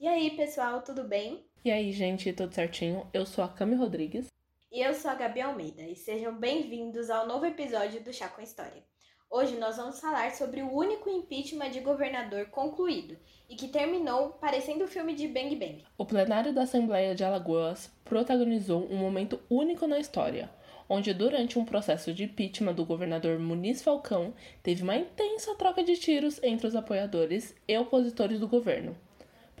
[0.00, 1.44] E aí, pessoal, tudo bem?
[1.62, 3.06] E aí, gente, tudo certinho?
[3.12, 4.28] Eu sou a Cami Rodrigues.
[4.72, 8.40] E eu sou a Gabi Almeida, e sejam bem-vindos ao novo episódio do Chá com
[8.40, 8.82] História.
[9.30, 13.14] Hoje nós vamos falar sobre o único impeachment de governador concluído
[13.46, 15.84] e que terminou parecendo o filme de Bang Bang.
[15.98, 20.48] O plenário da Assembleia de Alagoas protagonizou um momento único na história,
[20.88, 24.32] onde durante um processo de impeachment do governador Muniz Falcão,
[24.62, 28.96] teve uma intensa troca de tiros entre os apoiadores e opositores do governo.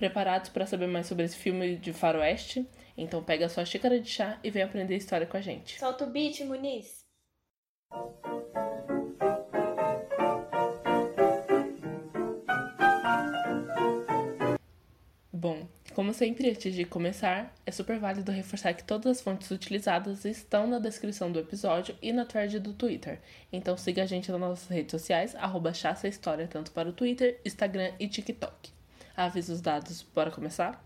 [0.00, 2.66] Preparados para saber mais sobre esse filme de faroeste?
[2.96, 5.78] Então pega sua xícara de chá e vem aprender história com a gente.
[5.78, 7.04] Solta o beat, Muniz!
[15.30, 20.24] Bom, como sempre, antes de começar, é super válido reforçar que todas as fontes utilizadas
[20.24, 23.20] estão na descrição do episódio e na thread do Twitter.
[23.52, 27.92] Então siga a gente nas nossas redes sociais, arroba História, tanto para o Twitter, Instagram
[28.00, 28.79] e TikTok.
[29.20, 30.82] Avisa os dados, bora começar?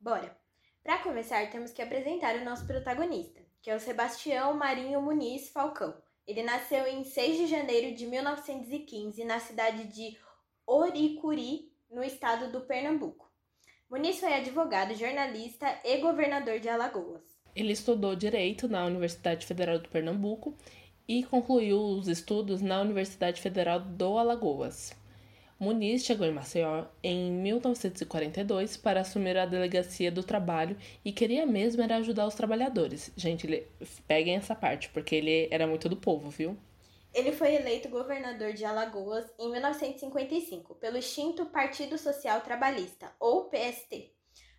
[0.00, 0.36] Bora!
[0.82, 5.94] Para começar, temos que apresentar o nosso protagonista, que é o Sebastião Marinho Muniz Falcão.
[6.26, 10.18] Ele nasceu em 6 de janeiro de 1915 na cidade de
[10.66, 13.30] Oricuri, no estado do Pernambuco.
[13.88, 17.22] Muniz foi advogado, jornalista e governador de Alagoas.
[17.54, 20.58] Ele estudou Direito na Universidade Federal do Pernambuco
[21.06, 24.92] e concluiu os estudos na Universidade Federal do Alagoas.
[25.58, 31.82] Muniz chegou em Maceió em 1942 para assumir a delegacia do trabalho e queria mesmo
[31.82, 33.10] era ajudar os trabalhadores.
[33.16, 33.66] Gente, ele...
[34.06, 36.58] peguem essa parte, porque ele era muito do povo, viu?
[37.14, 44.15] Ele foi eleito governador de Alagoas em 1955 pelo extinto Partido Social Trabalhista, ou PST.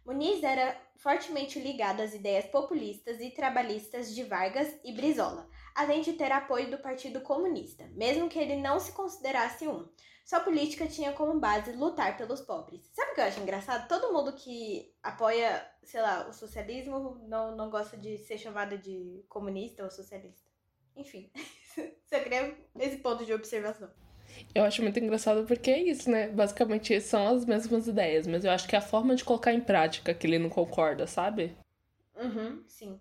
[0.08, 6.14] Muniz era fortemente ligado às ideias populistas e trabalhistas de Vargas e Brizola, além de
[6.14, 9.86] ter apoio do Partido Comunista, mesmo que ele não se considerasse um.
[10.24, 12.90] Sua política tinha como base lutar pelos pobres.
[12.94, 13.86] Sabe o que eu acho engraçado?
[13.90, 19.26] Todo mundo que apoia, sei lá, o socialismo não, não gosta de ser chamado de
[19.28, 20.50] comunista ou socialista.
[20.96, 21.30] Enfim,
[22.08, 23.92] só queria esse ponto de observação.
[24.54, 26.30] Eu acho muito engraçado porque é isso, né?
[26.30, 29.62] Basicamente são as mesmas ideias, mas eu acho que é a forma de colocar em
[29.62, 31.56] prática que ele não concorda, sabe?
[32.16, 33.00] Uhum, sim.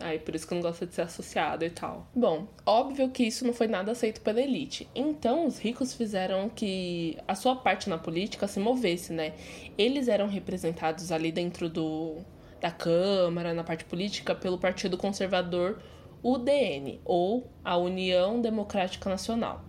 [0.00, 2.08] Aí por isso que não gosta de ser associado e tal.
[2.14, 4.88] Bom, óbvio que isso não foi nada aceito pela elite.
[4.94, 9.34] Então os ricos fizeram que a sua parte na política se movesse, né?
[9.78, 12.24] Eles eram representados ali dentro do
[12.60, 15.82] da Câmara, na parte política, pelo Partido Conservador
[16.22, 19.62] UDN, ou a União Democrática Nacional.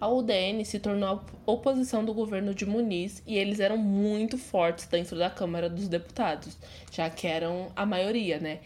[0.00, 1.08] A UDN se tornou
[1.46, 5.88] a oposição do governo de Muniz e eles eram muito fortes dentro da Câmara dos
[5.88, 6.56] Deputados,
[6.90, 8.60] já que eram a maioria, né?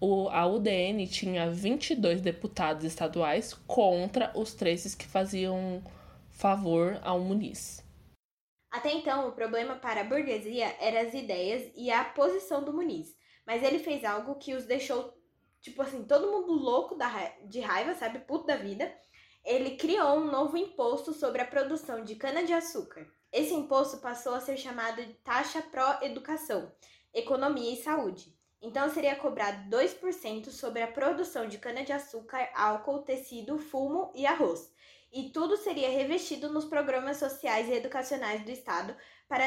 [0.00, 5.82] o, a UDN tinha 22 deputados estaduais contra os 13 que faziam
[6.30, 7.84] favor ao Muniz.
[8.70, 13.16] Até então, o problema para a burguesia eram as ideias e a posição do Muniz,
[13.46, 15.12] mas ele fez algo que os deixou,
[15.60, 18.92] tipo assim, todo mundo louco da, de raiva, sabe, puto da vida.
[19.48, 23.10] Ele criou um novo imposto sobre a produção de cana-de-açúcar.
[23.32, 26.70] Esse imposto passou a ser chamado de taxa pró-educação,
[27.14, 28.36] economia e saúde.
[28.60, 34.70] Então seria cobrado 2% sobre a produção de cana-de-açúcar, álcool, tecido, fumo e arroz.
[35.10, 38.94] E tudo seria revestido nos programas sociais e educacionais do Estado
[39.26, 39.46] para,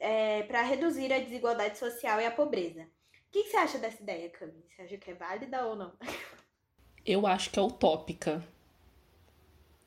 [0.00, 2.82] é, para reduzir a desigualdade social e a pobreza.
[2.82, 4.66] O que, que você acha dessa ideia, Cami?
[4.68, 5.92] Você acha que é válida ou não?
[7.06, 8.42] Eu acho que é utópica.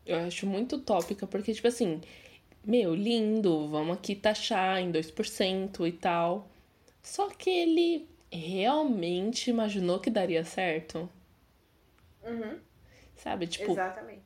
[0.10, 2.02] Eu acho muito utópica, porque, tipo assim,
[2.66, 6.50] meu, lindo, vamos aqui taxar em 2% e tal.
[7.04, 11.08] Só que ele realmente imaginou que daria certo?
[12.24, 12.58] Uhum.
[13.16, 13.72] Sabe, tipo.
[13.72, 14.22] Exatamente.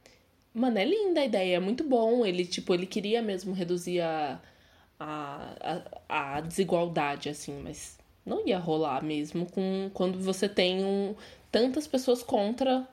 [0.54, 2.26] Mano, é linda a ideia, é muito bom.
[2.26, 4.40] Ele, tipo, ele queria mesmo reduzir a,
[4.98, 11.14] a, a, a desigualdade, assim, mas não ia rolar mesmo com quando você tem um,
[11.52, 12.88] tantas pessoas contra,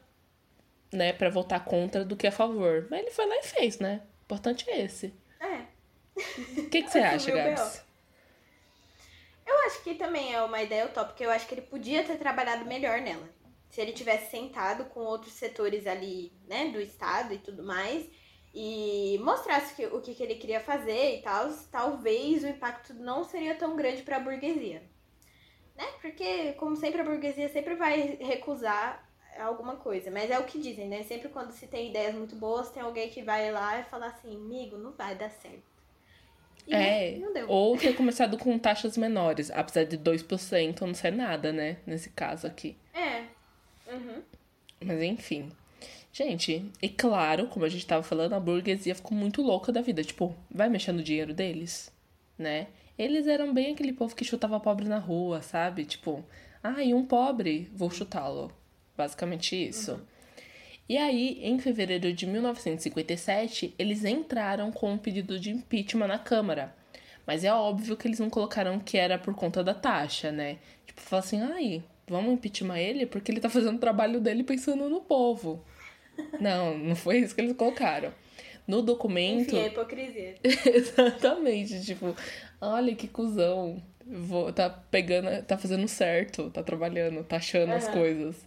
[0.93, 2.87] né, para votar contra do que a favor.
[2.91, 4.03] Mas ele foi lá e fez, né?
[4.05, 5.15] O importante é esse.
[5.41, 5.65] É.
[6.61, 7.85] O que, que você acha, Gabs?
[9.47, 11.25] Eu acho que também é uma ideia utópica.
[11.25, 13.29] Eu acho que ele podia ter trabalhado melhor nela.
[13.69, 18.09] Se ele tivesse sentado com outros setores ali, né, do Estado e tudo mais,
[18.53, 23.55] e mostrasse o que, que ele queria fazer e tal, talvez o impacto não seria
[23.55, 24.83] tão grande para a burguesia.
[25.77, 25.87] Né?
[26.01, 30.11] Porque, como sempre, a burguesia sempre vai recusar alguma coisa.
[30.11, 31.03] Mas é o que dizem, né?
[31.03, 34.35] Sempre quando se tem ideias muito boas, tem alguém que vai lá e fala assim,
[34.35, 35.71] amigo, não vai dar certo.
[36.67, 37.19] E é,
[37.49, 41.79] ou ter começado com taxas menores, apesar de 2% não ser nada, né?
[41.87, 42.77] Nesse caso aqui.
[42.93, 43.25] É.
[43.93, 44.23] Uhum.
[44.85, 45.51] Mas enfim.
[46.13, 50.05] Gente, e claro, como a gente tava falando, a burguesia ficou muito louca da vida.
[50.05, 51.93] Tipo, vai mexer no dinheiro deles?
[52.41, 52.69] né?
[52.99, 55.85] Eles eram bem aquele povo que chutava pobre na rua, sabe?
[55.85, 56.25] Tipo,
[56.63, 58.51] ah, e um pobre, vou chutá-lo.
[59.01, 59.93] Basicamente isso.
[59.93, 60.01] Uhum.
[60.87, 66.75] E aí, em fevereiro de 1957, eles entraram com um pedido de impeachment na Câmara.
[67.27, 70.59] Mas é óbvio que eles não colocaram que era por conta da taxa, né?
[70.85, 74.91] Tipo, falaram assim, ai, vamos impeachment ele porque ele tá fazendo o trabalho dele pensando
[74.91, 75.65] no povo.
[76.39, 78.13] Não, não foi isso que eles colocaram.
[78.67, 79.57] No documento.
[79.57, 80.35] Enfim, é hipocrisia.
[80.45, 81.83] Exatamente.
[81.83, 82.15] Tipo,
[82.61, 83.83] olha que cuzão.
[84.05, 87.77] Vou, tá pegando, tá fazendo certo, tá trabalhando, tá achando uhum.
[87.77, 88.45] as coisas.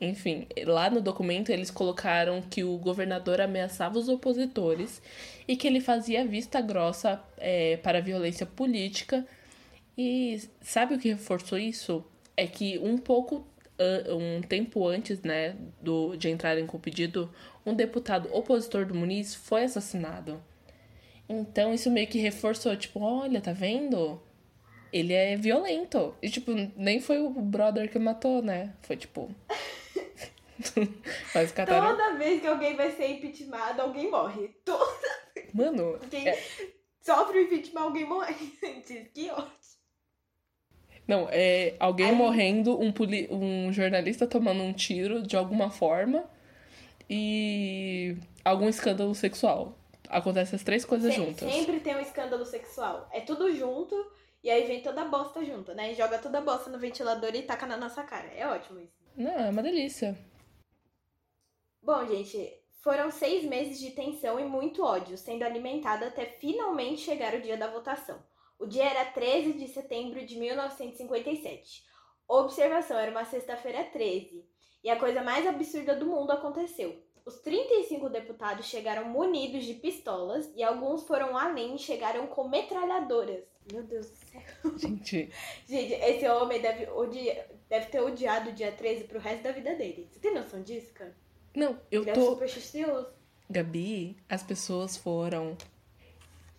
[0.00, 5.00] Enfim, lá no documento eles colocaram que o governador ameaçava os opositores
[5.48, 9.26] e que ele fazia vista grossa é, para a violência política.
[9.96, 12.04] E sabe o que reforçou isso?
[12.36, 13.46] É que um pouco
[14.08, 17.30] um tempo antes, né, do, de entrarem com o pedido,
[17.64, 20.42] um deputado opositor do Muniz foi assassinado.
[21.28, 24.20] Então isso meio que reforçou, tipo, olha, tá vendo?
[24.92, 26.14] Ele é violento.
[26.22, 28.72] E, tipo, nem foi o brother que matou, né?
[28.82, 29.30] Foi tipo.
[31.34, 31.52] Mas.
[31.52, 34.48] Toda vez que alguém vai ser impeachmentado, alguém morre.
[34.64, 35.52] Toda vez.
[35.52, 35.98] Mano.
[36.10, 36.42] Quem é...
[37.00, 38.34] sofre o impeachment, alguém morre.
[39.14, 39.56] que ótimo.
[41.06, 42.14] Não, é alguém Aí...
[42.14, 43.28] morrendo, um, poli...
[43.30, 46.28] um jornalista tomando um tiro de alguma forma
[47.08, 49.78] e algum escândalo sexual.
[50.08, 51.52] Acontece as três coisas juntas.
[51.52, 53.08] Sempre tem um escândalo sexual.
[53.12, 53.94] É tudo junto
[54.42, 55.94] e aí vem toda a bosta junto, né?
[55.94, 58.28] Joga toda a bosta no ventilador e taca na nossa cara.
[58.28, 58.94] É ótimo isso.
[59.16, 60.16] Não, é uma delícia.
[61.86, 62.52] Bom, gente,
[62.82, 67.56] foram seis meses de tensão e muito ódio sendo alimentado até finalmente chegar o dia
[67.56, 68.20] da votação.
[68.58, 71.84] O dia era 13 de setembro de 1957.
[72.26, 74.44] Observação, era uma sexta-feira 13.
[74.82, 77.00] E a coisa mais absurda do mundo aconteceu.
[77.24, 83.44] Os 35 deputados chegaram munidos de pistolas e alguns foram além e chegaram com metralhadoras.
[83.72, 84.42] Meu Deus do céu.
[84.76, 85.30] Gente.
[85.64, 89.72] Gente, esse homem deve, odiar, deve ter odiado o dia 13 pro resto da vida
[89.76, 90.08] dele.
[90.10, 91.14] Você tem noção disso, cara?
[91.56, 92.20] Não, eu Ele tô.
[92.20, 93.06] É super
[93.48, 95.56] Gabi, as pessoas foram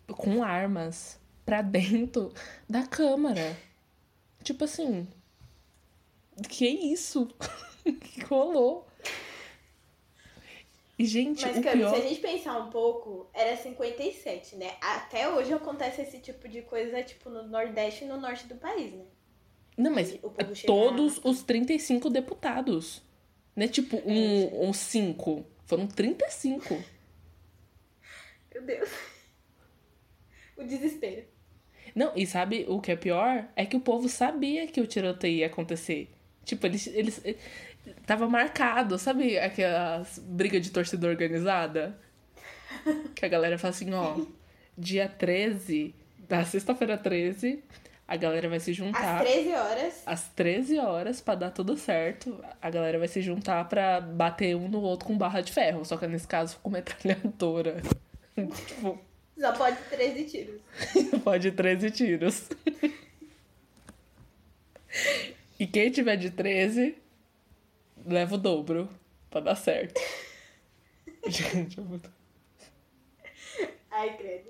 [0.08, 2.34] com armas pra dentro
[2.68, 3.56] da câmara.
[4.44, 5.08] Tipo assim.
[6.50, 7.28] Que isso?
[7.86, 8.88] que rolou?
[10.98, 11.94] E, gente, Mas, cara, pior...
[11.94, 14.78] se a gente pensar um pouco, era 57, né?
[14.82, 18.94] Até hoje acontece esse tipo de coisa, tipo, no Nordeste e no Norte do país,
[18.94, 19.06] né?
[19.78, 20.18] Não, mas
[20.66, 23.04] todos os 35 deputados.
[23.58, 25.44] Não é tipo um, um cinco.
[25.66, 26.80] Foram 35.
[28.54, 28.90] Meu Deus.
[30.56, 31.26] O desespero.
[31.96, 33.48] Não, e sabe o que é pior?
[33.56, 36.08] É que o povo sabia que o tiroteio ia acontecer.
[36.46, 36.86] Tipo, eles.
[36.86, 37.20] eles
[38.06, 42.00] tava marcado, sabe aquelas brigas de torcida organizada?
[43.16, 44.24] Que a galera fala assim, ó,
[44.78, 45.96] dia 13,
[46.28, 47.64] da sexta-feira 13,
[48.08, 49.22] a galera vai se juntar.
[49.22, 50.04] Às 13 horas.
[50.06, 54.70] Às 13 horas, pra dar tudo certo, a galera vai se juntar pra bater um
[54.70, 55.84] no outro com barra de ferro.
[55.84, 57.82] Só que nesse caso com metralhadora.
[58.66, 58.98] tipo.
[59.38, 60.62] Só pode 13 tiros.
[61.24, 62.50] pode 13 tiros.
[65.60, 66.96] e quem tiver de 13,
[68.06, 68.90] leva o dobro
[69.30, 70.00] pra dar certo.
[71.28, 72.00] Gente, eu vou...
[73.92, 74.50] Ai, credo.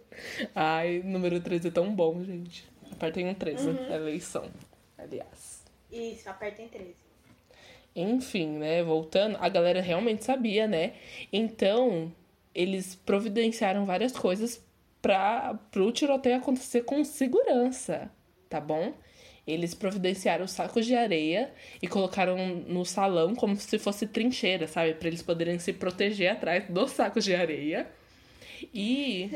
[0.53, 2.67] Ai, número 13 é tão bom, gente.
[2.91, 3.93] Apertem um 13, uhum.
[3.93, 4.45] eleição,
[4.97, 5.63] aliás.
[5.91, 6.95] Isso, apertem 13.
[7.95, 10.93] Enfim, né, voltando, a galera realmente sabia, né?
[11.33, 12.11] Então,
[12.53, 14.63] eles providenciaram várias coisas
[15.01, 18.11] para o tiroteio acontecer com segurança,
[18.49, 18.93] tá bom?
[19.47, 22.35] Eles providenciaram sacos de areia e colocaram
[22.67, 24.93] no salão como se fosse trincheira, sabe?
[24.93, 27.87] Para eles poderem se proteger atrás dos sacos de areia.
[28.73, 29.29] E,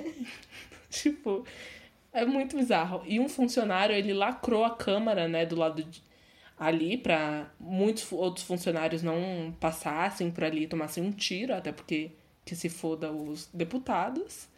[0.91, 1.46] tipo,
[2.13, 3.01] é muito bizarro.
[3.06, 6.03] E um funcionário, ele lacrou a câmara, né, do lado de,
[6.58, 12.12] ali para muitos outros funcionários não passassem por ali e tomassem um tiro, até porque
[12.46, 14.50] que se foda os deputados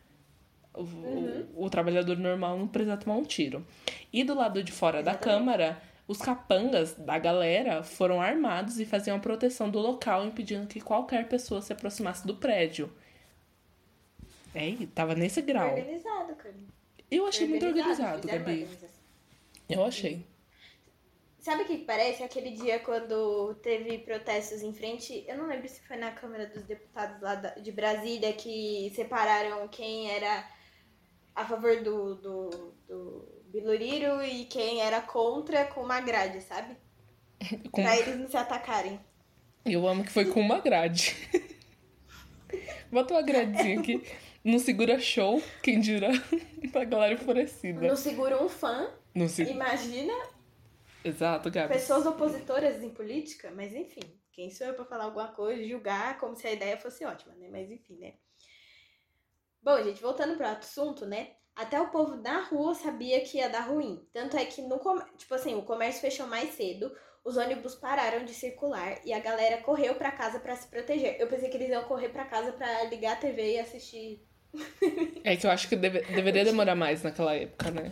[0.74, 1.48] o, uhum.
[1.56, 3.66] o, o, trabalhador normal não precisa tomar um tiro.
[4.12, 5.20] E do lado de fora Exatamente.
[5.20, 10.68] da Câmara, os capangas da galera foram armados e faziam a proteção do local, impedindo
[10.68, 12.92] que qualquer pessoa se aproximasse do prédio.
[14.56, 15.70] É, tava nesse grau.
[15.70, 16.56] Organizado, cara.
[17.16, 18.68] Eu achei muito organizado, Gabi.
[19.70, 20.26] Eu achei.
[21.40, 22.24] Sabe o que parece?
[22.24, 26.64] Aquele dia quando teve protestos em frente, eu não lembro se foi na Câmara dos
[26.64, 30.50] Deputados lá de Brasília que separaram quem era
[31.36, 32.50] a favor do, do,
[32.88, 36.78] do Biluriro e quem era contra com uma grade, sabe?
[37.72, 37.84] Com...
[37.84, 39.00] Pra eles não se atacarem.
[39.66, 41.16] Eu amo que foi com uma grade.
[42.92, 44.02] Bota uma gradezinha aqui.
[44.44, 46.10] Não segura show, quem dirá
[46.72, 47.80] pra galera enfurecida.
[47.82, 48.92] Não segura um fã.
[49.16, 49.44] Não se...
[49.44, 50.14] Imagina
[51.04, 51.74] Exato, Gabi.
[51.74, 56.36] pessoas opositoras em política, mas enfim, quem sou eu pra falar alguma coisa, julgar como
[56.36, 57.48] se a ideia fosse ótima, né?
[57.52, 58.14] Mas enfim, né?
[59.62, 61.32] Bom, gente, voltando pro assunto, né?
[61.56, 64.06] Até o povo da rua sabia que ia dar ruim.
[64.12, 66.92] Tanto é que no com- tipo assim, o comércio fechou mais cedo,
[67.24, 71.16] os ônibus pararam de circular e a galera correu pra casa pra se proteger.
[71.20, 74.28] Eu pensei que eles iam correr pra casa pra ligar a TV e assistir.
[75.24, 77.92] É que eu acho que deve- deveria demorar mais naquela época, né?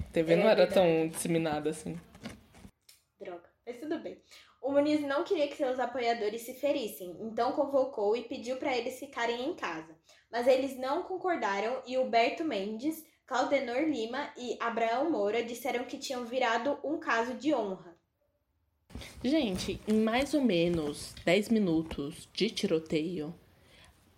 [0.00, 0.74] A TV É não era verdade.
[0.74, 1.98] tão disseminada assim.
[3.20, 4.18] Droga, mas tudo bem.
[4.60, 8.98] O Muniz não queria que seus apoiadores se ferissem, então convocou e pediu pra eles
[8.98, 9.94] ficarem em casa.
[10.30, 16.24] Mas eles não concordaram e Huberto Mendes, Claudenor Lima e Abraão Moura disseram que tinham
[16.24, 17.94] virado um caso de honra.
[19.22, 23.34] Gente, em mais ou menos 10 minutos de tiroteio,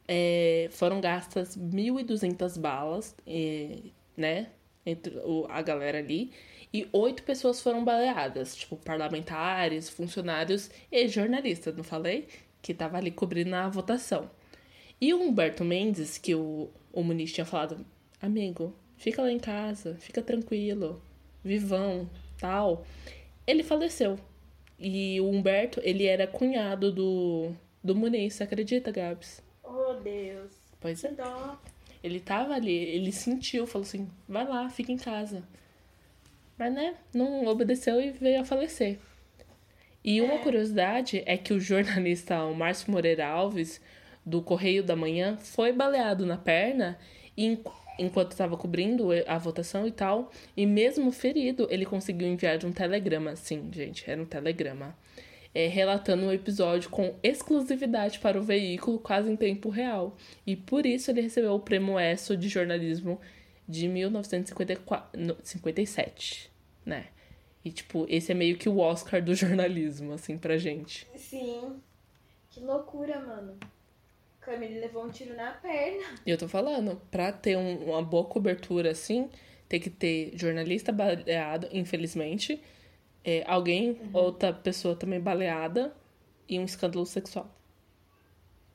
[0.09, 3.77] é, foram gastas 1.200 balas, é,
[4.17, 4.49] né?
[4.87, 6.33] Entre o- a galera ali.
[6.73, 12.27] E oito pessoas foram baleadas, tipo, parlamentares, funcionários e jornalistas, não falei?
[12.63, 14.31] Que tava ali cobrindo a votação.
[15.01, 17.85] E o Humberto Mendes, que o, o Muniz tinha falado,
[18.21, 21.01] amigo, fica lá em casa, fica tranquilo,
[21.45, 22.85] vivão, tal.
[23.47, 24.19] Ele faleceu.
[24.79, 29.43] E o Humberto, ele era cunhado do, do Muniz, acredita, Gabs?
[29.81, 30.51] Oh, Deus.
[30.81, 31.11] Pois é.
[31.13, 31.57] dó.
[32.03, 35.43] Ele tava ali, ele sentiu, falou assim, vai lá, fica em casa.
[36.57, 38.99] Mas, né, não obedeceu e veio a falecer.
[40.05, 40.39] E uma É.
[40.39, 43.81] curiosidade é que o jornalista Márcio Moreira Alves,
[44.25, 46.99] do Correio da Manhã, foi baleado na perna
[47.37, 47.59] e en-
[47.99, 50.31] enquanto estava cobrindo a votação e tal.
[50.57, 53.35] E mesmo ferido, ele conseguiu enviar um telegrama.
[53.37, 54.97] Sim, gente, era um telegrama.
[55.55, 60.17] É, relatando o episódio com exclusividade para o veículo, quase em tempo real.
[60.47, 63.19] E por isso ele recebeu o prêmio ESSO de jornalismo
[63.67, 66.51] de 1957,
[66.85, 67.07] né?
[67.65, 71.07] E, tipo, esse é meio que o Oscar do jornalismo, assim, pra gente.
[71.17, 71.77] Sim.
[72.51, 73.57] Que loucura, mano.
[74.41, 76.05] Camille levou um tiro na perna.
[76.25, 79.29] E eu tô falando, pra ter um- uma boa cobertura, assim,
[79.69, 82.63] tem que ter jornalista baleado, infelizmente,
[83.29, 85.95] é, alguém, outra pessoa também baleada
[86.49, 87.47] e um escândalo sexual.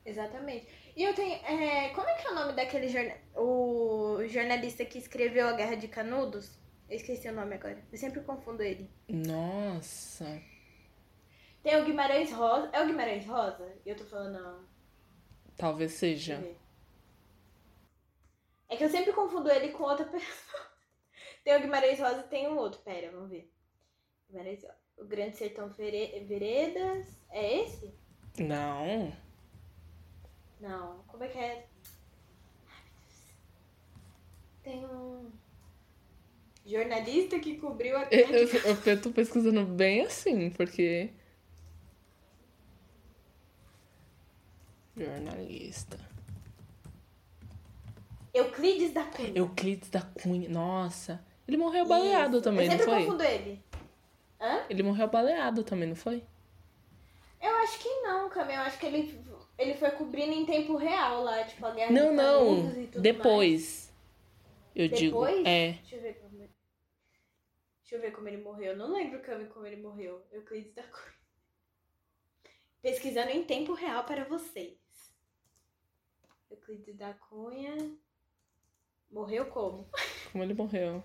[0.05, 0.67] Exatamente.
[0.95, 1.33] E eu tenho.
[1.33, 3.15] é, como é que é o nome daquele jorna...
[3.35, 6.59] o jornalista que escreveu A Guerra de Canudos?
[6.87, 7.83] Eu esqueci o nome agora.
[7.91, 8.87] Eu sempre confundo ele.
[9.07, 10.39] Nossa.
[11.63, 12.69] Tem o Guimarães Rosa.
[12.73, 13.73] É o Guimarães Rosa?
[13.83, 14.67] E eu tô falando.
[15.57, 16.43] Talvez seja.
[18.69, 20.67] É que eu sempre confundo ele com outra pessoa.
[21.43, 22.81] Tem o Guimarães Rosa e tem um outro.
[22.81, 23.51] Pera, vamos ver.
[24.97, 27.05] O Grande Sertão Vere- Veredas.
[27.29, 27.93] É esse?
[28.39, 29.11] Não.
[30.59, 31.03] Não.
[31.07, 31.67] Como é que é?
[34.63, 35.29] Tem um.
[36.65, 38.03] Jornalista que cobriu a.
[38.09, 41.11] Eu, eu, eu- eu tô pesquisando bem assim, porque.
[44.95, 45.99] Jornalista.
[48.33, 49.31] Euclides da Cunha.
[49.35, 50.49] Euclides da Cunha.
[50.49, 51.23] Nossa.
[51.47, 52.43] Ele morreu baleado Isso.
[52.43, 53.05] também, eu não foi?
[53.05, 53.61] confundo ele.
[54.43, 54.65] Hã?
[54.69, 56.21] Ele morreu baleado também, não foi?
[57.41, 58.53] Eu acho que não, Cami.
[58.53, 59.25] Eu acho que ele,
[59.57, 62.69] ele foi cobrindo em tempo real lá, tipo, a guerra Não, não.
[62.77, 63.89] E Depois.
[64.75, 64.99] Eu mais.
[64.99, 65.25] digo.
[65.25, 65.45] Depois?
[65.45, 65.71] É.
[65.71, 66.53] Deixa eu ver como ele...
[67.79, 68.71] Deixa eu ver como ele morreu.
[68.71, 70.21] Eu não lembro, Cami, como ele morreu.
[70.29, 71.13] Euclides da Cunha.
[72.81, 74.77] Pesquisando em tempo real para vocês.
[76.51, 77.75] Euclides da Cunha.
[79.09, 79.89] Morreu como?
[80.33, 81.01] Como ele morreu.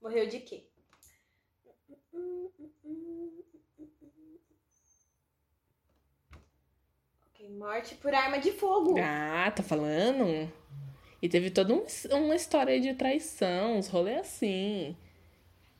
[0.00, 0.71] Morreu de quê?
[7.34, 8.94] Ok, morte por arma de fogo.
[8.98, 10.50] Ah, tá falando?
[11.20, 14.96] E teve toda um- uma história de traição, uns rolês assim.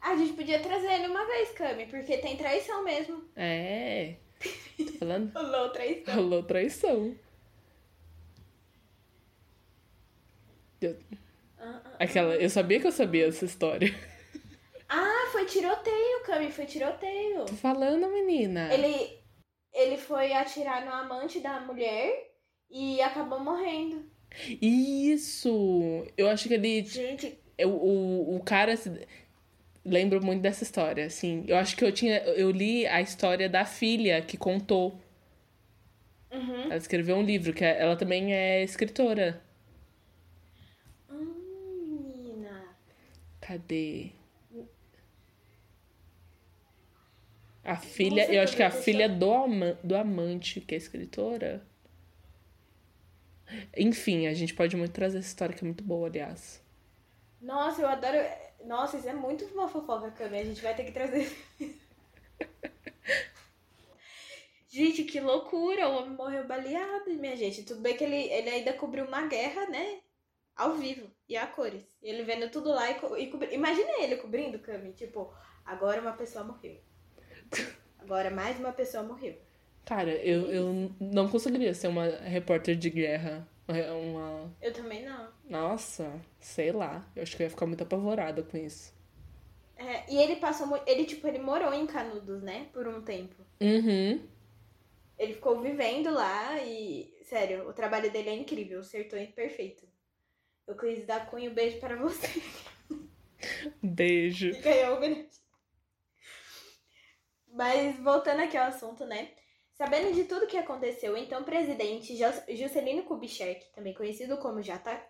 [0.01, 3.23] A gente podia trazer ele uma vez, Cami, porque tem traição mesmo.
[3.37, 4.17] É.
[4.77, 5.33] Tô falando?
[5.39, 6.15] Rolou traição.
[6.15, 7.17] Rolou traição.
[10.81, 10.97] Eu-
[11.59, 11.97] Ah, ah.
[12.01, 13.95] Aquela, eu sabia que eu sabia essa história.
[15.43, 17.47] Foi tiroteio, Cami, foi tiroteio.
[17.47, 18.73] Tô falando, menina.
[18.73, 19.19] Ele,
[19.75, 22.31] ele foi atirar no amante da mulher
[22.71, 24.09] e acabou morrendo.
[24.61, 26.07] Isso!
[26.17, 26.85] Eu acho que ele.
[26.85, 28.75] Gente, O, o, o cara.
[29.85, 31.45] Lembro muito dessa história, assim.
[31.49, 32.19] Eu acho que eu tinha.
[32.23, 34.97] Eu li a história da filha que contou.
[36.31, 36.65] uhum.
[36.67, 39.43] Ela escreveu um livro, que ela também é escritora.
[41.11, 42.77] Hum, menina.
[43.41, 44.13] Cadê?
[47.65, 51.65] A filha, eu acho que é a filha do, ama, do amante, que é escritora.
[53.77, 56.61] Enfim, a gente pode muito trazer essa história que é muito boa, aliás.
[57.41, 58.19] Nossa, eu adoro.
[58.65, 60.39] Nossa, isso é muito uma fofoca, Cami.
[60.39, 61.31] A gente vai ter que trazer.
[64.69, 65.89] gente, que loucura!
[65.89, 67.65] O homem morreu baleado, minha gente.
[67.65, 70.01] Tudo bem que ele, ele ainda cobriu uma guerra, né?
[70.57, 71.97] Ao vivo e a cores.
[72.03, 73.55] Ele vendo tudo lá e, co e cobri...
[73.55, 74.93] Imagina ele cobrindo, Cami.
[74.93, 75.33] Tipo,
[75.65, 76.81] agora uma pessoa morreu.
[77.99, 79.37] Agora mais uma pessoa morreu.
[79.85, 83.49] Cara, eu, eu não conseguiria ser uma repórter de guerra.
[83.69, 84.53] Uma...
[84.61, 85.29] Eu também não.
[85.49, 87.07] Nossa, sei lá.
[87.17, 88.95] Eu acho que eu ia ficar muito apavorada com isso.
[89.77, 90.87] É, e ele passou muito.
[90.87, 92.69] Ele, tipo, ele morou em Canudos, né?
[92.73, 93.35] Por um tempo.
[93.61, 94.21] Uhum.
[95.19, 97.13] Ele ficou vivendo lá e.
[97.23, 98.83] Sério, o trabalho dele é incrível.
[98.83, 99.87] Sertão é perfeito.
[100.67, 102.29] Eu quis dar cunho um beijo para você.
[103.83, 104.53] Beijo.
[104.61, 105.01] Ganhou o
[107.53, 109.31] Mas voltando aqui ao assunto, né?
[109.75, 112.17] Sabendo de tudo que aconteceu, então o presidente
[112.49, 115.09] Juscelino Kubitschek, também conhecido como JK,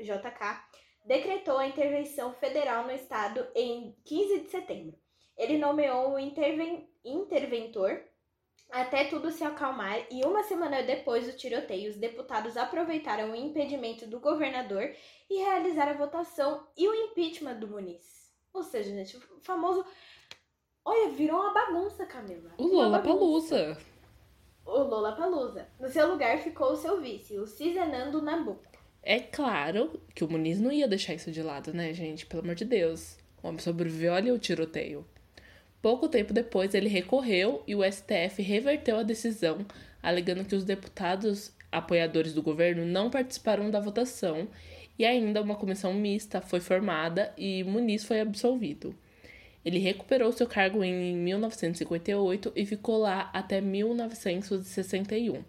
[1.04, 4.98] decretou a intervenção federal no estado em 15 de setembro.
[5.36, 8.02] Ele nomeou um interven interventor
[8.70, 14.06] até tudo se acalmar e uma semana depois do tiroteio, os deputados aproveitaram o impedimento
[14.06, 14.94] do governador
[15.28, 18.32] e realizaram a votação e o impeachment do Muniz.
[18.52, 19.84] Ou seja, gente, o famoso.
[20.84, 22.52] Olha, virou uma bagunça, Camila.
[22.58, 23.78] O Lola Palusa
[24.64, 25.66] o Lola Palusa.
[25.78, 28.72] No seu lugar ficou o seu vice, o Cizenando Nabucco.
[29.02, 32.24] É claro que o Muniz não ia deixar isso de lado, né, gente?
[32.24, 33.18] Pelo amor de Deus.
[33.42, 35.04] O homem sobreviveu ali ao tiroteio.
[35.80, 39.66] Pouco tempo depois, ele recorreu e o STF reverteu a decisão,
[40.00, 44.46] alegando que os deputados apoiadores do governo não participaram da votação
[44.96, 48.94] e ainda uma comissão mista foi formada e Muniz foi absolvido.
[49.64, 55.44] Ele recuperou seu cargo em 1958 e ficou lá até 1961.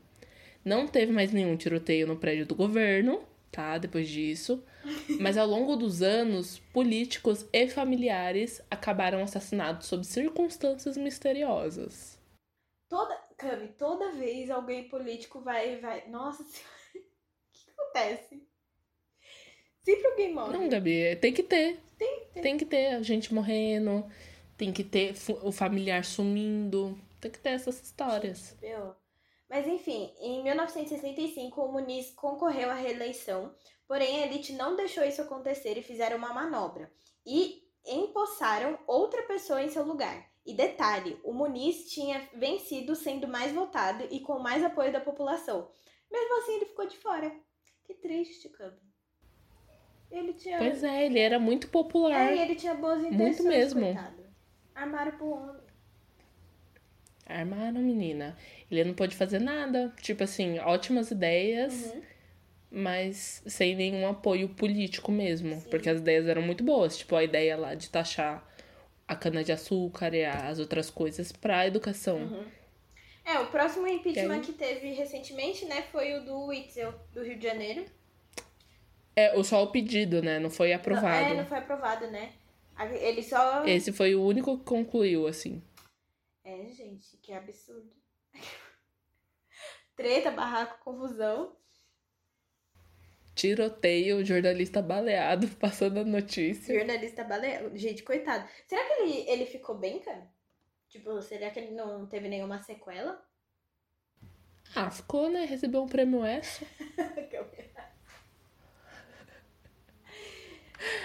[0.64, 3.78] Não teve mais nenhum tiroteio no prédio do governo, tá?
[3.78, 4.64] Depois disso.
[5.20, 12.20] Mas ao longo dos anos, políticos e familiares acabaram assassinados sob circunstâncias misteriosas.
[12.90, 18.48] Toda, Cami, toda vez alguém político vai vai, nossa senhora, o que acontece?
[19.82, 20.58] Sempre alguém morre.
[20.58, 21.80] Não, Gabi, tem que ter.
[22.42, 22.90] Tem que ter.
[22.90, 24.06] Ter gente morrendo,
[24.58, 26.98] tem que ter o familiar sumindo.
[27.22, 28.56] Tem que ter essas histórias.
[28.62, 28.96] Meu.
[29.50, 33.54] Mas enfim, em 1965 o Muniz concorreu à reeleição,
[33.88, 36.92] porém a elite não deixou isso acontecer e fizeram uma manobra.
[37.26, 40.28] E empossaram outra pessoa em seu lugar.
[40.46, 45.70] E detalhe, o Muniz tinha vencido sendo mais votado e com mais apoio da população.
[46.12, 47.32] Mesmo assim, ele ficou de fora.
[47.86, 48.74] Que triste, Cub.
[50.14, 50.60] Ele tinha.
[50.60, 52.32] Pois é, ele era muito popular.
[52.32, 53.20] É, e ele tinha boas intenções.
[53.20, 53.82] Muito mesmo.
[53.82, 54.24] Coitado.
[54.76, 55.64] Armaram pro homem.
[57.26, 58.38] Armaram, menina.
[58.70, 59.92] Ele não pôde fazer nada.
[60.02, 62.02] Tipo assim, ótimas ideias, uhum.
[62.70, 65.56] mas sem nenhum apoio político mesmo.
[65.56, 65.70] Sim.
[65.70, 66.96] Porque as ideias eram muito boas.
[66.96, 68.48] Tipo, a ideia lá de taxar
[69.08, 72.18] a cana-de-açúcar e as outras coisas pra educação.
[72.18, 72.46] Uhum.
[73.26, 77.44] É, o próximo impeachment que teve recentemente, né, foi o do Witzel, do Rio de
[77.48, 77.86] Janeiro.
[79.16, 80.40] É, só o pedido, né?
[80.40, 81.26] Não foi aprovado.
[81.26, 82.34] Não, é, não foi aprovado, né?
[83.00, 83.66] Ele só.
[83.66, 85.62] Esse foi o único que concluiu, assim.
[86.44, 87.92] É, gente, que absurdo.
[89.96, 91.56] Treta, barraco, confusão.
[93.36, 96.76] Tiroteio, jornalista baleado, passando a notícia.
[96.76, 97.76] Jornalista baleado.
[97.78, 98.48] Gente, coitado.
[98.68, 100.28] Será que ele, ele ficou bem, cara?
[100.90, 103.24] Tipo, será que ele não teve nenhuma sequela?
[104.76, 105.46] Ah, ficou, né?
[105.46, 106.66] Recebeu um prêmio S.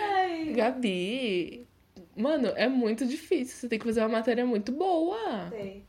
[0.00, 0.52] Ai.
[0.52, 1.68] Gabi,
[2.16, 3.56] mano, é muito difícil.
[3.56, 5.48] Você tem que fazer uma matéria muito boa.
[5.50, 5.86] Tem.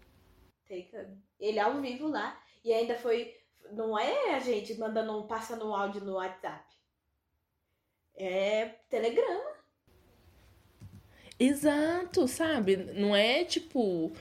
[0.68, 0.90] Tem,
[1.40, 2.40] Ele ao vivo lá.
[2.64, 3.34] E ainda foi.
[3.72, 6.64] Não é a gente mandando um, passando um áudio no WhatsApp.
[8.16, 9.60] É telegrama.
[11.40, 12.76] Exato, sabe?
[12.76, 14.12] Não é tipo.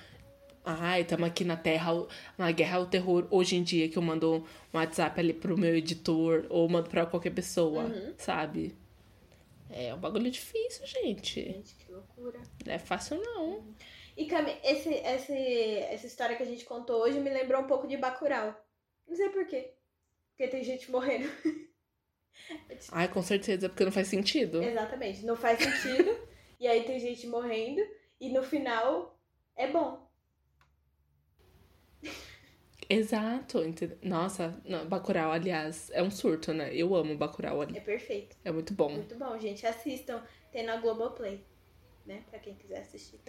[0.65, 4.47] Ai, estamos aqui na terra, na guerra ao terror hoje em dia que eu mando
[4.73, 8.13] um WhatsApp ali pro meu editor ou mando pra qualquer pessoa, uhum.
[8.19, 8.77] sabe?
[9.71, 11.41] É um bagulho difícil, gente.
[11.43, 12.41] Gente, que loucura.
[12.65, 13.75] Não é fácil, não.
[14.17, 17.87] E, Cami, esse, esse, essa história que a gente contou hoje me lembrou um pouco
[17.87, 18.55] de Bacurau.
[19.07, 19.75] Não sei por quê.
[20.31, 21.29] Porque tem gente morrendo.
[22.93, 24.63] Ai, com certeza, porque não faz sentido.
[24.63, 26.19] Exatamente, não faz sentido.
[26.59, 27.81] e aí tem gente morrendo.
[28.21, 29.19] E no final
[29.55, 30.09] é bom.
[32.89, 33.61] Exato.
[34.03, 36.75] Nossa, não, Bacurau, aliás, é um surto, né?
[36.75, 37.77] Eu amo Bacurau ali.
[37.77, 38.37] É perfeito.
[38.45, 38.91] É muito bom.
[38.91, 39.67] Muito bom, gente.
[39.67, 40.23] Assistam.
[40.51, 41.45] Tem na Globoplay,
[42.07, 42.23] né?
[42.31, 43.21] Pra quem quiser assistir.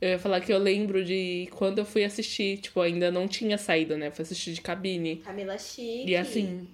[0.00, 3.58] Eu ia falar que eu lembro de quando eu fui assistir, tipo, ainda não tinha
[3.58, 4.06] saído, né?
[4.06, 5.16] Eu fui assistir de cabine.
[5.16, 6.10] Camila Chique.
[6.10, 6.68] E assim...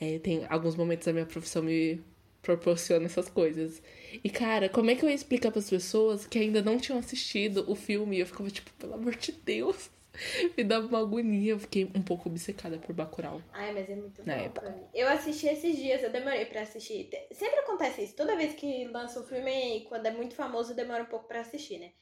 [0.00, 2.02] É, tem alguns momentos da minha profissão me
[2.42, 3.80] proporciona essas coisas.
[4.24, 7.64] E, cara, como é que eu ia explicar pras pessoas que ainda não tinham assistido
[7.68, 8.18] o filme?
[8.18, 9.88] Eu ficava tipo, pelo amor de Deus.
[10.56, 11.52] Me dava uma agonia.
[11.52, 13.40] Eu fiquei um pouco obcecada por Bacurau.
[13.52, 14.40] Ai, mas é muito Na bom.
[14.44, 14.74] época.
[14.94, 17.10] Eu assisti esses dias, eu demorei pra assistir.
[17.32, 18.16] Sempre acontece isso.
[18.16, 21.78] Toda vez que lança um filme, quando é muito famoso, demora um pouco pra assistir,
[21.78, 21.92] né?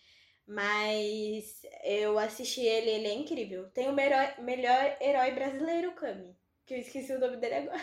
[0.47, 3.69] Mas eu assisti ele, ele é incrível.
[3.71, 6.37] Tem o melhor, melhor herói brasileiro, Cami.
[6.67, 7.81] Que eu esqueci o nome dele agora.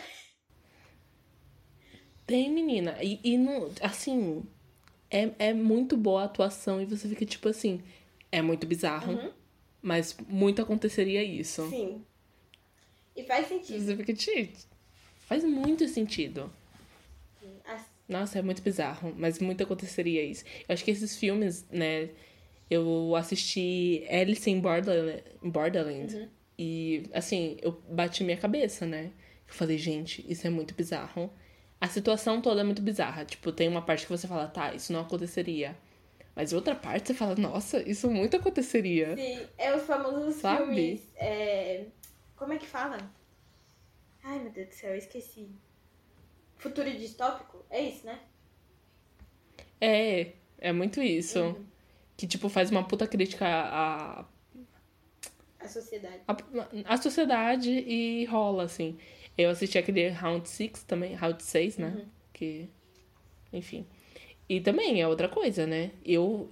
[2.26, 2.96] Tem, menina.
[3.02, 4.44] E, e não, assim,
[5.10, 7.82] é, é muito boa a atuação e você fica tipo assim,
[8.30, 9.32] é muito bizarro, Uhum.
[9.82, 11.68] Mas muito aconteceria isso.
[11.70, 12.04] Sim.
[13.16, 13.80] E faz sentido.
[13.84, 14.66] Você fica, gente,
[15.26, 16.50] faz muito sentido.
[17.64, 20.44] As- Nossa, é muito bizarro, mas muito aconteceria isso.
[20.68, 22.10] Eu acho que esses filmes, né?
[22.70, 29.10] Eu assisti Alice in Borderland, Borderland e, assim, eu bati minha cabeça, né?
[29.48, 31.32] Eu falei, gente, isso é muito bizarro.
[31.80, 33.24] A situação toda é muito bizarra.
[33.24, 35.74] Tipo, tem uma parte que você fala, tá, isso não aconteceria.
[36.38, 39.16] Mas outra parte você fala, nossa, isso muito aconteceria.
[39.16, 40.66] Sim, é os famosos Sabe?
[40.66, 41.02] filmes.
[41.16, 41.86] é,
[42.36, 42.96] Como é que fala?
[44.22, 45.48] Ai, meu Deus do céu, eu esqueci.
[46.56, 47.64] Futuro distópico?
[47.68, 48.20] É isso, né?
[49.80, 51.40] É, é muito isso.
[51.40, 51.66] Uhum.
[52.16, 54.24] Que, tipo, faz uma puta crítica à,
[55.58, 56.20] A sociedade.
[56.28, 56.36] à,
[56.94, 58.96] à sociedade e rola, assim.
[59.36, 62.06] Eu assisti aquele Round 6 também, Round 6, né?
[62.32, 62.68] Que.
[63.52, 63.84] Enfim.
[64.48, 65.92] E também é outra coisa, né?
[66.04, 66.50] Eu.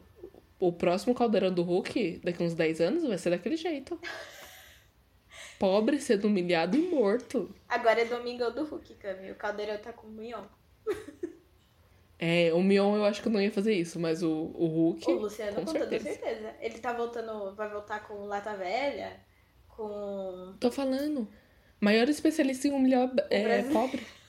[0.59, 4.01] O próximo caldeirão do Hulk, daqui uns 10 anos, vai ser daquele jeito.
[5.59, 7.55] Pobre, sendo humilhado e morto.
[7.69, 9.31] Agora é Domingão do Hulk, Cami.
[9.31, 10.45] O Caldeirão tá com o Mion.
[12.19, 15.11] É, o Mion eu acho que não ia fazer isso, mas o, o Hulk.
[15.11, 16.19] O Luciano, com com, toda certeza.
[16.19, 16.55] certeza.
[16.61, 19.21] Ele tá voltando, vai voltar com Lata Velha,
[19.69, 20.55] com.
[20.59, 21.29] Tô falando.
[21.79, 24.05] Maior especialista em humilhar é, pobre.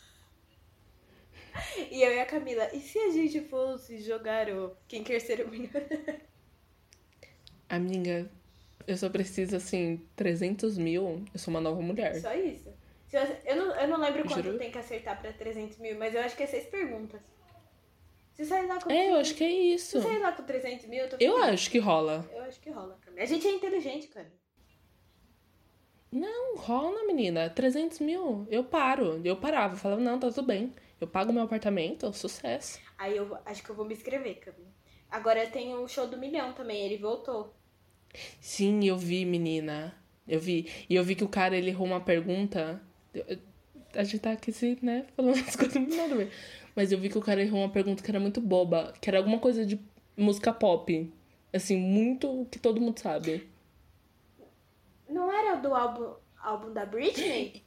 [1.92, 2.70] E eu e a Camila.
[2.74, 5.90] E se a gente fosse jogar o Quem Quer Ser o Milionário?
[7.70, 8.30] Amiga,
[8.86, 11.24] eu só preciso, assim, 300 mil.
[11.34, 12.16] Eu sou uma nova mulher.
[12.22, 12.74] Só isso.
[13.46, 14.58] Eu não, eu não lembro quanto Juro?
[14.58, 17.22] tem que acertar pra 300 mil, mas eu acho que é seis perguntas.
[18.34, 18.92] Se sair lá com.
[18.92, 20.00] É, eu acho que é isso.
[20.00, 22.30] Se sair lá com 300 mil, eu tô Eu acho que rola.
[22.32, 23.24] Eu acho que rola, Camila.
[23.24, 24.32] A gente é inteligente, cara.
[26.12, 27.50] Não, rola, menina.
[27.50, 28.46] 300 mil.
[28.50, 29.20] Eu paro.
[29.24, 29.74] Eu parava.
[29.74, 30.74] Eu falava, não, tá tudo bem.
[31.00, 32.80] Eu pago meu apartamento, sucesso.
[32.98, 34.68] Aí eu acho que eu vou me inscrever, Camila.
[35.10, 37.54] Agora tem o show do milhão também, ele voltou.
[38.42, 39.96] Sim, eu vi, menina.
[40.28, 40.70] Eu vi.
[40.90, 42.82] E eu vi que o cara, ele errou uma pergunta.
[43.14, 43.38] Eu-
[43.96, 46.32] A gente tá aqui, se, né, falando as coisas nada a ver.
[46.76, 48.94] Mas eu vi que o cara errou uma pergunta que era muito boba.
[49.00, 49.80] Que era alguma coisa de
[50.16, 51.12] música pop.
[51.54, 53.48] Assim, muito que todo mundo sabe.
[55.08, 57.64] Não era do álbum, álbum da Britney?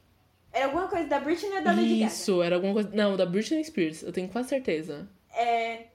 [0.53, 2.11] Era alguma coisa da Britney ou da Lady Gaga?
[2.11, 2.89] Isso, era alguma coisa.
[2.93, 5.07] Não, da Britney Spears, eu tenho quase certeza.
[5.33, 5.85] É,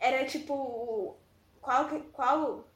[0.00, 1.16] era tipo.
[1.60, 1.88] Qual.
[2.12, 2.68] qual.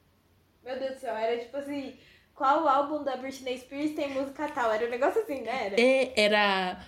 [0.64, 1.94] Meu Deus do céu, era tipo assim.
[2.34, 4.70] Qual álbum da Britney Spears tem música tal?
[4.72, 5.66] Era um negócio assim, né?
[5.66, 5.80] Era.
[5.80, 6.84] E era.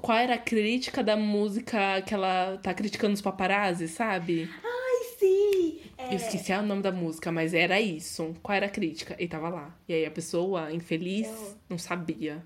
[0.00, 4.48] Qual era a crítica da música que ela tá criticando os paparazzi, sabe?
[4.64, 5.80] Ai, sim!
[5.98, 8.34] É, Eu esqueci o nome da música, mas era isso.
[8.42, 9.14] Qual era a crítica?
[9.18, 9.76] E tava lá.
[9.86, 12.42] E aí a pessoa, infeliz, Eu- não sabia.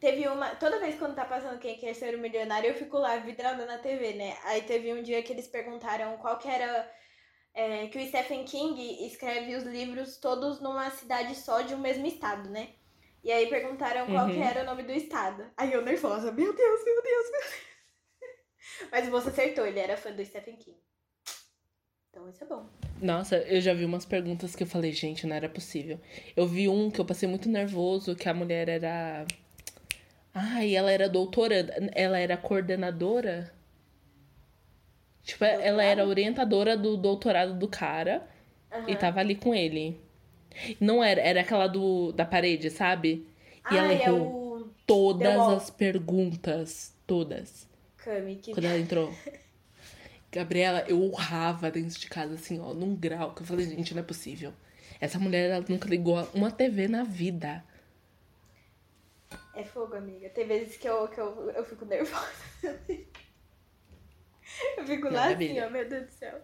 [0.00, 0.54] Teve uma.
[0.56, 3.76] Toda vez quando tá passando quem quer ser o milionário, eu fico lá vidrada na
[3.78, 4.36] TV, né?
[4.44, 6.90] Aí teve um dia que eles perguntaram qual que era.
[7.52, 12.06] é, que o Stephen King escreve os livros todos numa cidade só de um mesmo
[12.06, 12.70] estado, né?
[13.22, 14.32] E aí perguntaram qual Uhum.
[14.32, 15.44] que era o nome do estado.
[15.56, 17.70] Aí eu nervosa, meu Deus, meu Deus, meu Deus.
[18.90, 20.78] Mas o moço acertou, ele era fã do Stephen King.
[22.08, 22.66] Então isso é bom.
[23.02, 26.00] Nossa, eu já vi umas perguntas que eu falei, gente, não era possível.
[26.36, 29.26] Eu vi um que eu passei muito nervoso, que a mulher era.
[30.34, 31.72] Ai, ela era doutoranda.
[31.94, 33.52] Ela era coordenadora.
[35.22, 38.26] Tipo, ela era orientadora do doutorado do cara
[38.86, 38.96] e Aham.
[38.96, 40.00] tava ali com ele.
[40.80, 43.26] Não era, era aquela do, da parede, sabe?
[43.70, 45.56] E ela Ah, é errou o todas Wall.
[45.56, 46.94] as perguntas.
[47.06, 47.66] Todas.
[47.98, 48.52] Kami que.
[48.52, 49.14] Quando ela entrou.
[50.32, 54.00] Gabriela, eu urrava dentro de casa, assim, ó, num grau, que eu falei, gente, não
[54.00, 54.52] é possível.
[55.00, 57.64] Essa mulher, ela nunca ligou uma TV na vida.
[59.60, 60.30] É fogo, amiga.
[60.30, 62.32] Tem vezes que eu, que eu, eu fico nervosa.
[62.62, 62.76] eu
[64.86, 65.60] fico Não, lá assim, Gabi.
[65.60, 66.40] ó, meu Deus do céu.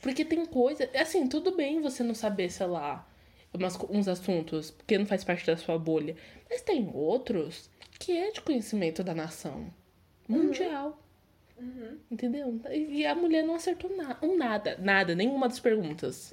[0.00, 0.88] Porque tem coisa.
[0.94, 3.06] Assim, tudo bem você não saber, sei lá,
[3.52, 6.16] umas, uns assuntos, porque não faz parte da sua bolha.
[6.48, 9.70] Mas tem outros que é de conhecimento da nação.
[10.26, 10.98] Mundial.
[11.58, 11.98] Uhum.
[12.10, 12.58] Entendeu?
[12.70, 14.78] E a mulher não acertou na um nada.
[14.78, 16.32] Nada, nenhuma das perguntas.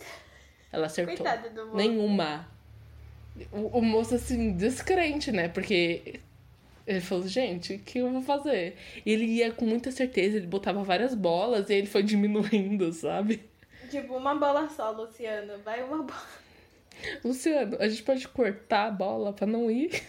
[0.71, 1.17] Ela acertou.
[1.17, 1.75] Coitada do moço.
[1.75, 2.52] Nenhuma.
[3.51, 5.47] O, o moço, assim, descrente, né?
[5.47, 6.19] Porque
[6.85, 8.75] Ele falou, gente, o que eu vou fazer?
[9.05, 13.49] E ele ia com muita certeza, ele botava várias bolas e ele foi diminuindo, sabe?
[13.89, 15.59] Tipo, uma bola só, Luciano.
[15.63, 16.27] Vai uma bola.
[17.23, 20.03] Luciano, a gente pode cortar a bola pra não ir?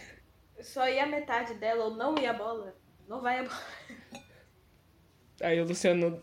[0.61, 2.75] Só ir a metade dela ou não ir a bola.
[3.07, 3.61] Não vai a bola.
[5.41, 6.21] Aí o Luciano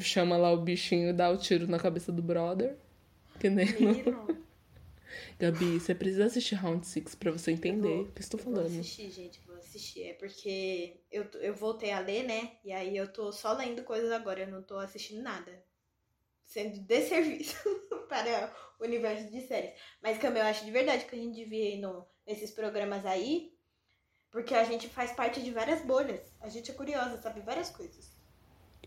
[0.00, 2.76] chama lá o bichinho e dá o tiro na cabeça do brother.
[3.38, 4.38] Que nem no...
[5.38, 8.68] Gabi, você precisa assistir Round 6 pra você entender o que estou falando.
[8.68, 10.02] Vou assistir, gente, vou assistir.
[10.02, 12.52] É porque eu, eu voltei a ler, né?
[12.64, 15.62] E aí eu tô só lendo coisas agora, eu não tô assistindo nada.
[16.44, 17.56] Sendo desserviço
[18.08, 19.72] para o universo de séries.
[20.02, 23.52] Mas, Cam, eu acho de verdade que a gente devia ir no, nesses programas aí,
[24.30, 26.20] porque a gente faz parte de várias bolhas.
[26.40, 28.10] A gente é curiosa, sabe várias coisas.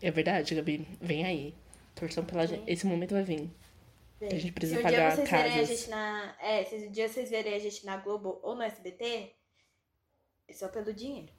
[0.00, 0.86] É verdade, Gabi.
[1.00, 1.54] Vem aí.
[1.94, 2.68] Torção pela gente.
[2.70, 3.50] Esse momento vai vir.
[4.26, 5.52] A gente precisa se pagar um dia vocês casas.
[5.52, 6.36] verem a gente na.
[6.40, 9.32] É, se um dia vocês verem a gente na Globo ou no SBT,
[10.48, 11.32] é só pelo dinheiro.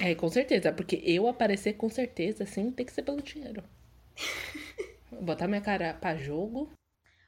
[0.00, 0.72] É, com certeza.
[0.72, 3.62] Porque eu aparecer com certeza, assim, tem que ser pelo dinheiro.
[5.22, 6.70] Botar minha cara pra jogo.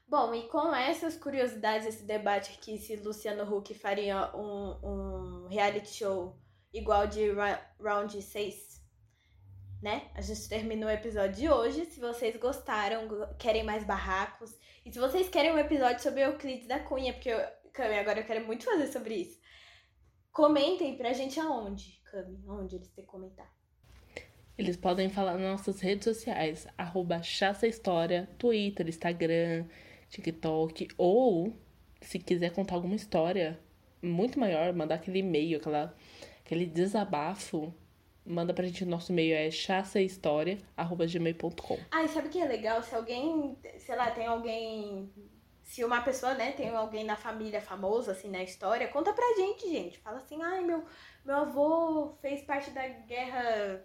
[0.07, 5.89] Bom, e com essas curiosidades, esse debate aqui, se Luciano Huck faria um, um reality
[5.89, 6.35] show
[6.73, 8.80] igual de ra Round 6,
[9.81, 10.09] né?
[10.13, 11.85] A gente termina o episódio de hoje.
[11.85, 13.07] Se vocês gostaram,
[13.39, 17.31] querem mais barracos, e se vocês querem um episódio sobre Euclides da Cunha, porque
[17.73, 19.39] Cami, agora eu quero muito fazer sobre isso.
[20.31, 23.51] Comentem pra gente aonde, Cami, aonde eles têm que comentar.
[24.57, 29.65] Eles podem falar nas nossas redes sociais, arroba Chaça História, Twitter, Instagram,
[30.09, 31.53] TikTok, ou
[32.01, 33.59] se quiser contar alguma história
[34.01, 35.95] muito maior, mandar aquele e-mail, aquela,
[36.43, 37.73] aquele desabafo,
[38.25, 38.85] manda pra gente.
[38.85, 41.79] Nosso e-mail é chassahistoria.gmail.com.
[41.91, 42.81] Ah, e sabe o que é legal?
[42.83, 45.11] Se alguém, sei lá, tem alguém.
[45.63, 49.69] Se uma pessoa, né, tem alguém na família famoso, assim, na história, conta pra gente,
[49.69, 49.99] gente.
[49.99, 50.83] Fala assim, ai, meu,
[51.23, 53.81] meu avô fez parte da guerra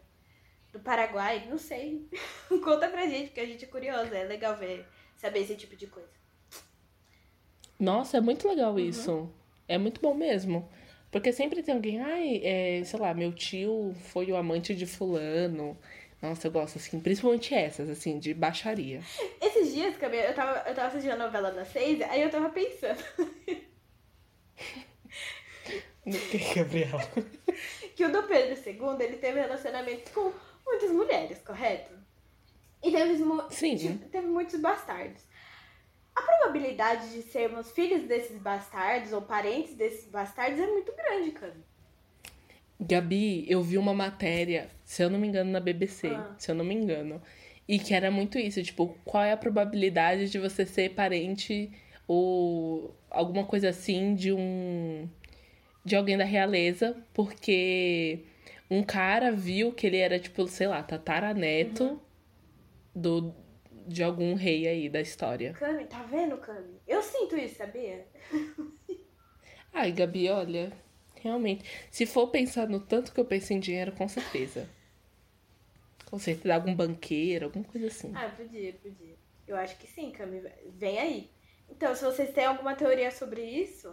[0.73, 2.09] do Paraguai, não sei.
[2.65, 4.17] conta pra gente, porque a gente é curiosa.
[4.17, 4.85] É legal ver,
[5.17, 6.17] saber esse tipo de coisa.
[7.79, 9.31] Nossa, é muito legal isso.
[9.69, 10.69] É muito bom mesmo.
[11.17, 15.75] Porque sempre tem alguém, ai, é, sei lá, meu tio foi o amante de fulano.
[16.21, 19.01] Nossa, eu gosto, assim, principalmente essas, assim, de baixaria.
[19.41, 22.51] Esses dias, Camila, eu tava, eu tava assistindo a novela da Seis, aí eu tava
[22.51, 23.03] pensando.
[26.05, 27.03] No que, Gabriela?
[27.97, 30.33] que o do Pedro II, ele teve relacionamento com
[30.65, 31.93] muitas mulheres, correto?
[32.81, 33.17] E teve,
[33.51, 33.99] Sim.
[34.13, 35.23] teve muitos bastardos.
[36.17, 41.55] A probabilidade de sermos filhos desses bastardos ou parentes desses bastardos é muito grande, cara.
[42.81, 46.35] Gabi, eu vi uma matéria, se eu não me engano, na BBC, Ah.
[46.39, 47.23] se eu não me engano.
[47.69, 51.71] E que era muito isso, tipo, qual é a probabilidade de você ser parente
[52.07, 55.09] ou alguma coisa assim de um.
[55.85, 58.25] de alguém da realeza, porque
[58.71, 62.01] um cara viu que ele era, tipo, sei lá, tataraneto
[62.95, 63.33] do,
[63.87, 65.53] de algum rei aí da história.
[65.53, 66.81] Cami, tá vendo, Cami?
[66.87, 68.07] Eu sinto isso, sabia?
[69.73, 70.73] Ai, Gabi, olha,
[71.17, 74.69] realmente, se for pensar no tanto que eu penso em dinheiro, com certeza.
[76.07, 78.13] Com certeza, algum banqueiro, alguma coisa assim.
[78.15, 79.17] Ah, podia, podia.
[79.47, 80.43] Eu acho que sim, Cami.
[80.71, 81.31] Vem aí.
[81.69, 83.93] Então, se vocês têm alguma teoria sobre isso,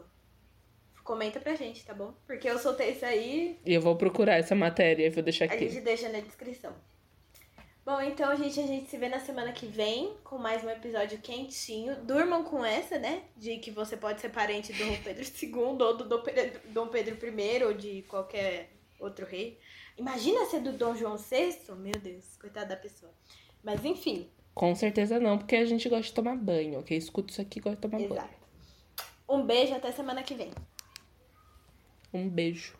[1.03, 2.13] comenta pra gente, tá bom?
[2.25, 5.47] Porque eu soltei isso aí, E eu vou procurar essa matéria e vou deixar a
[5.47, 5.67] aqui.
[5.69, 6.73] gente deixa na descrição.
[7.85, 11.17] Bom, então, gente, a gente se vê na semana que vem com mais um episódio
[11.19, 11.97] quentinho.
[12.05, 13.23] Durmam com essa, né?
[13.35, 17.63] De que você pode ser parente do Dom Pedro II ou do Dom Pedro, I
[17.65, 19.59] ou de qualquer outro rei.
[19.97, 21.57] Imagina ser do Dom João VI?
[21.75, 23.11] Meu Deus, coitada da pessoa.
[23.61, 26.97] Mas enfim, Com certeza não, porque a gente gosta de tomar banho, ok?
[26.97, 28.13] Escuta isso aqui e gosta de tomar banho.
[28.13, 28.43] exato.
[29.27, 30.51] Um beijo, até semana que vem.
[32.13, 32.77] Um beijo.